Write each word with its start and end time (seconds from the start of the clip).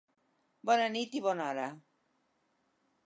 Bona 0.69 0.87
nit 0.95 1.17
i 1.19 1.23
bona 1.27 1.45
hora! 1.49 1.67